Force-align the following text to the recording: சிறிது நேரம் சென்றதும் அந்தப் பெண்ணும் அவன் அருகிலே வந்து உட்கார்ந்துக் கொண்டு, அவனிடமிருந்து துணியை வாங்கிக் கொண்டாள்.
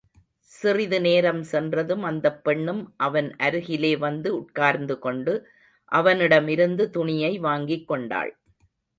சிறிது 0.51 1.01
நேரம் 1.01 1.43
சென்றதும் 1.43 2.03
அந்தப் 2.03 2.43
பெண்ணும் 2.43 2.93
அவன் 2.97 3.35
அருகிலே 3.35 3.95
வந்து 3.95 4.29
உட்கார்ந்துக் 4.35 5.01
கொண்டு, 5.01 5.33
அவனிடமிருந்து 5.91 6.89
துணியை 6.89 7.37
வாங்கிக் 7.37 7.87
கொண்டாள். 7.87 8.31